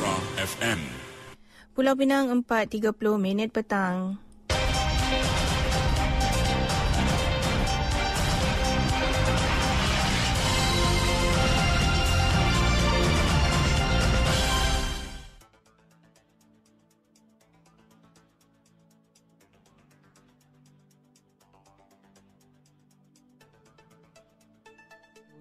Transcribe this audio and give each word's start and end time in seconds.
Nora 0.00 0.16
FM. 0.40 0.80
Pulau 1.76 1.92
Pinang 1.92 2.32
4.30 2.32 3.20
minit 3.20 3.52
petang. 3.52 4.16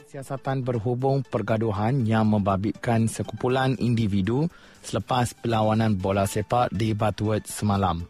Siasatan 0.10 0.66
berhubung 0.66 1.22
pergaduhan 1.22 2.02
yang 2.02 2.34
membabitkan 2.34 3.06
sekumpulan 3.06 3.78
individu 3.78 4.50
selepas 4.82 5.38
perlawanan 5.38 6.02
bola 6.02 6.26
sepak 6.26 6.74
di 6.74 6.98
Batuat 6.98 7.46
semalam. 7.46 8.02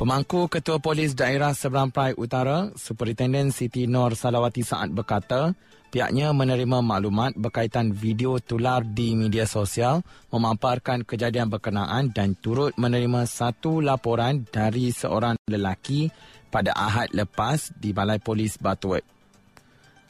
Pemangku 0.00 0.48
Ketua 0.48 0.80
Polis 0.80 1.12
Daerah 1.12 1.52
Seberang 1.52 1.92
Perai 1.92 2.16
Utara, 2.16 2.72
Superintendent 2.72 3.52
Siti 3.52 3.84
Nur 3.84 4.16
Salawati 4.16 4.64
Saad 4.64 4.96
berkata, 4.96 5.52
pihaknya 5.92 6.32
menerima 6.32 6.80
maklumat 6.80 7.36
berkaitan 7.36 7.92
video 7.92 8.40
tular 8.40 8.80
di 8.80 9.12
media 9.12 9.44
sosial 9.44 10.00
memaparkan 10.32 11.04
kejadian 11.04 11.52
berkenaan 11.52 12.16
dan 12.16 12.32
turut 12.32 12.72
menerima 12.80 13.28
satu 13.28 13.84
laporan 13.84 14.48
dari 14.48 14.88
seorang 14.88 15.36
lelaki 15.52 16.08
pada 16.48 16.72
Ahad 16.72 17.12
lepas 17.12 17.76
di 17.76 17.92
Balai 17.92 18.24
Polis 18.24 18.56
Batuat. 18.56 19.15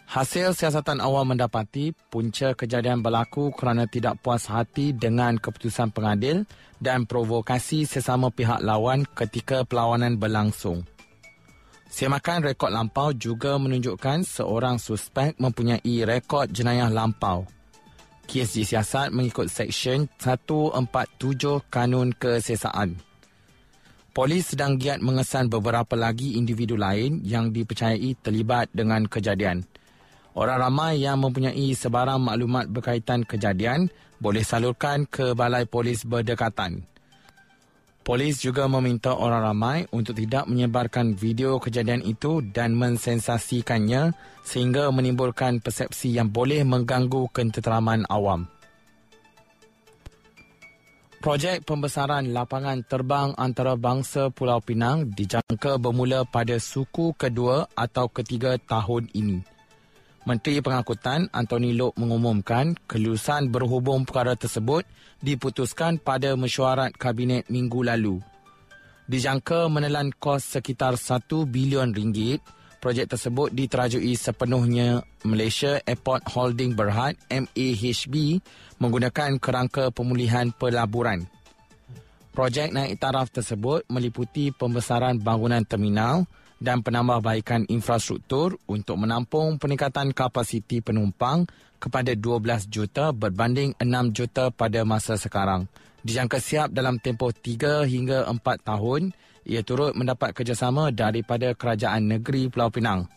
Hasil 0.06 0.54
siasatan 0.54 1.02
awal 1.02 1.26
mendapati 1.26 1.90
punca 1.90 2.54
kejadian 2.54 3.02
berlaku 3.02 3.50
kerana 3.50 3.90
tidak 3.90 4.22
puas 4.22 4.46
hati 4.46 4.94
dengan 4.94 5.34
keputusan 5.34 5.90
pengadil 5.90 6.46
dan 6.78 7.10
provokasi 7.10 7.90
sesama 7.90 8.30
pihak 8.30 8.62
lawan 8.62 9.02
ketika 9.18 9.66
perlawanan 9.66 10.14
berlangsung. 10.14 10.86
Semakan 11.90 12.46
rekod 12.46 12.70
lampau 12.70 13.10
juga 13.14 13.58
menunjukkan 13.58 14.22
seorang 14.22 14.78
suspek 14.78 15.34
mempunyai 15.42 16.06
rekod 16.06 16.50
jenayah 16.54 16.90
lampau. 16.90 17.46
Kes 18.26 18.58
disiasat 18.58 19.14
mengikut 19.14 19.46
Seksyen 19.50 20.10
147 20.18 21.62
Kanun 21.70 22.10
Kesesaan. 22.14 22.98
Polis 24.10 24.54
sedang 24.54 24.78
giat 24.80 24.98
mengesan 24.98 25.46
beberapa 25.46 25.94
lagi 25.94 26.34
individu 26.34 26.74
lain 26.74 27.22
yang 27.22 27.54
dipercayai 27.54 28.18
terlibat 28.18 28.66
dengan 28.74 29.06
kejadian. 29.06 29.62
Orang 30.36 30.60
ramai 30.60 31.00
yang 31.00 31.24
mempunyai 31.24 31.72
sebarang 31.72 32.20
maklumat 32.20 32.68
berkaitan 32.68 33.24
kejadian 33.24 33.88
boleh 34.20 34.44
salurkan 34.44 35.08
ke 35.08 35.32
Balai 35.32 35.64
Polis 35.64 36.04
berdekatan. 36.04 36.84
Polis 38.04 38.44
juga 38.44 38.68
meminta 38.68 39.16
orang 39.16 39.42
ramai 39.48 39.78
untuk 39.96 40.12
tidak 40.12 40.44
menyebarkan 40.44 41.16
video 41.16 41.56
kejadian 41.56 42.04
itu 42.04 42.44
dan 42.52 42.76
mensensasikannya 42.76 44.12
sehingga 44.44 44.92
menimbulkan 44.92 45.64
persepsi 45.64 46.12
yang 46.12 46.28
boleh 46.28 46.62
mengganggu 46.68 47.32
ketenteraman 47.32 48.04
awam. 48.12 48.44
Projek 51.24 51.64
pembesaran 51.64 52.30
lapangan 52.36 52.84
terbang 52.84 53.32
antarabangsa 53.34 54.28
Pulau 54.30 54.60
Pinang 54.60 55.10
dijangka 55.10 55.80
bermula 55.80 56.28
pada 56.28 56.60
suku 56.60 57.16
kedua 57.16 57.66
atau 57.72 58.06
ketiga 58.12 58.60
tahun 58.60 59.10
ini. 59.16 59.55
Menteri 60.26 60.58
Pengangkutan 60.58 61.30
Anthony 61.30 61.70
Lok 61.78 61.94
mengumumkan 61.94 62.74
kelulusan 62.90 63.46
berhubung 63.46 64.02
perkara 64.02 64.34
tersebut 64.34 64.82
diputuskan 65.22 66.02
pada 66.02 66.34
mesyuarat 66.34 66.98
kabinet 66.98 67.46
minggu 67.46 67.86
lalu. 67.86 68.18
Dijangka 69.06 69.70
menelan 69.70 70.10
kos 70.10 70.42
sekitar 70.58 70.98
1 70.98 71.30
bilion 71.46 71.94
ringgit, 71.94 72.42
projek 72.82 73.06
tersebut 73.06 73.54
diterajui 73.54 74.18
sepenuhnya 74.18 75.06
Malaysia 75.22 75.78
Airport 75.86 76.26
Holding 76.26 76.74
Berhad 76.74 77.14
MAHB 77.30 78.42
menggunakan 78.82 79.38
kerangka 79.38 79.94
pemulihan 79.94 80.50
pelaburan. 80.50 81.22
Projek 82.34 82.74
naik 82.74 82.98
taraf 82.98 83.30
tersebut 83.30 83.86
meliputi 83.86 84.50
pembesaran 84.50 85.22
bangunan 85.22 85.62
terminal, 85.62 86.26
dan 86.56 86.80
penambahbaikan 86.80 87.68
infrastruktur 87.68 88.56
untuk 88.64 88.96
menampung 88.96 89.60
peningkatan 89.60 90.16
kapasiti 90.16 90.80
penumpang 90.80 91.44
kepada 91.76 92.16
12 92.16 92.72
juta 92.72 93.12
berbanding 93.12 93.76
6 93.76 94.16
juta 94.16 94.48
pada 94.48 94.80
masa 94.88 95.20
sekarang. 95.20 95.68
Dijangka 96.06 96.38
siap 96.38 96.68
dalam 96.72 97.02
tempoh 97.02 97.34
3 97.34 97.84
hingga 97.84 98.30
4 98.30 98.40
tahun, 98.62 99.12
ia 99.46 99.60
turut 99.62 99.92
mendapat 99.94 100.32
kerjasama 100.32 100.94
daripada 100.94 101.52
Kerajaan 101.52 102.06
Negeri 102.06 102.48
Pulau 102.50 102.70
Pinang. 102.70 103.10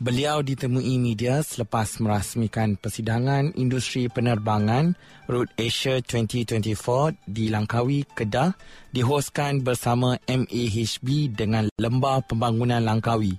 Beliau 0.00 0.40
ditemui 0.40 0.96
media 0.96 1.44
selepas 1.44 2.00
merasmikan 2.00 2.72
persidangan 2.80 3.52
industri 3.52 4.08
penerbangan 4.08 4.96
Route 5.28 5.52
Asia 5.60 6.00
2024 6.00 7.20
di 7.28 7.52
Langkawi, 7.52 8.08
Kedah 8.08 8.56
dihoskan 8.96 9.60
bersama 9.60 10.16
MAHB 10.24 11.36
dengan 11.36 11.68
Lembah 11.76 12.24
Pembangunan 12.24 12.80
Langkawi. 12.80 13.36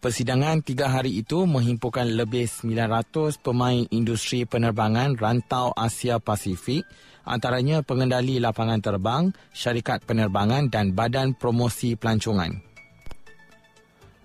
Persidangan 0.00 0.64
tiga 0.64 0.88
hari 0.88 1.20
itu 1.20 1.44
menghimpukan 1.44 2.08
lebih 2.08 2.48
900 2.48 3.44
pemain 3.44 3.84
industri 3.92 4.48
penerbangan 4.48 5.12
rantau 5.12 5.76
Asia 5.76 6.16
Pasifik 6.16 6.88
antaranya 7.28 7.84
pengendali 7.84 8.40
lapangan 8.40 8.80
terbang, 8.80 9.28
syarikat 9.52 10.08
penerbangan 10.08 10.72
dan 10.72 10.96
badan 10.96 11.36
promosi 11.36 12.00
pelancongan. 12.00 12.67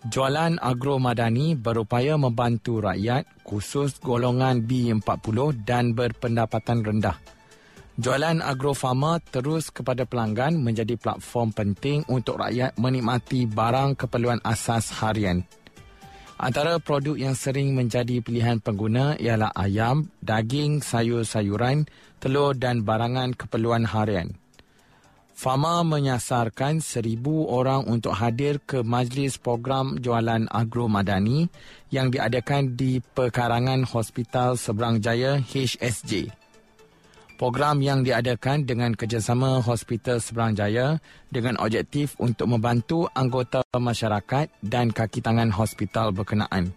Jualan 0.04 0.60
agro 0.60 1.00
madani 1.00 1.56
berupaya 1.56 2.20
membantu 2.20 2.84
rakyat 2.84 3.24
khusus 3.48 4.04
golongan 4.04 4.68
B40 4.68 5.64
dan 5.64 5.96
berpendapatan 5.96 6.84
rendah. 6.84 7.16
Jualan 7.96 8.44
agro 8.44 8.76
farma 8.76 9.24
terus 9.24 9.72
kepada 9.72 10.04
pelanggan 10.04 10.60
menjadi 10.60 11.00
platform 11.00 11.56
penting 11.56 12.04
untuk 12.12 12.36
rakyat 12.36 12.76
menikmati 12.76 13.48
barang 13.48 13.96
keperluan 13.96 14.44
asas 14.44 14.92
harian. 15.00 15.48
Antara 16.36 16.84
produk 16.84 17.16
yang 17.16 17.40
sering 17.40 17.72
menjadi 17.72 18.20
pilihan 18.20 18.60
pengguna 18.60 19.16
ialah 19.16 19.56
ayam, 19.56 20.12
daging, 20.20 20.84
sayur-sayuran, 20.84 21.88
telur 22.20 22.52
dan 22.60 22.84
barangan 22.84 23.32
keperluan 23.32 23.88
harian. 23.88 24.36
Fama 25.34 25.82
menyasarkan 25.82 26.78
seribu 26.78 27.50
orang 27.50 27.90
untuk 27.90 28.14
hadir 28.14 28.62
ke 28.62 28.86
majlis 28.86 29.42
program 29.42 29.98
jualan 29.98 30.46
agro 30.54 30.86
madani 30.86 31.50
yang 31.90 32.14
diadakan 32.14 32.78
di 32.78 33.02
Pekarangan 33.02 33.82
Hospital 33.90 34.56
Seberang 34.62 35.02
Jaya 35.02 35.42
HSJ. 35.42 36.30
Program 37.34 37.82
yang 37.82 38.06
diadakan 38.06 38.64
dengan 38.64 38.94
kerjasama 38.94 39.58
Hospital 39.66 40.22
Seberang 40.22 40.54
Jaya 40.54 41.02
dengan 41.34 41.58
objektif 41.58 42.14
untuk 42.22 42.54
membantu 42.54 43.10
anggota 43.18 43.66
masyarakat 43.74 44.54
dan 44.62 44.94
kaki 44.94 45.20
tangan 45.20 45.50
hospital 45.50 46.14
berkenaan. 46.14 46.72